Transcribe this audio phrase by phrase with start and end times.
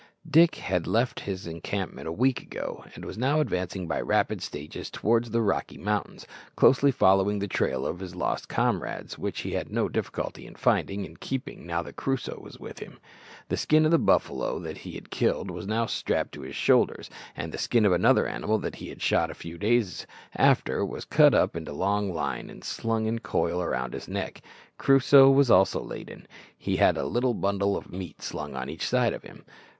[0.27, 4.89] Dick had left his encampment a week ago, and was now advancing by rapid stages
[4.89, 9.71] towards the Rocky Mountains, closely following the trail of his lost comrades, which he had
[9.71, 12.97] no difficulty in finding and keeping now that Crusoe was with him.
[13.49, 17.07] The skin of the buffalo that he had killed was now strapped to his shoulders,
[17.35, 21.05] and the skin of another animal that he had shot a few days after was
[21.05, 24.41] cut up into a long line and slung in a coil round his neck.
[24.79, 26.27] Crusoe was also laden.
[26.57, 29.45] He had a little bundle of meat slung on each side of him.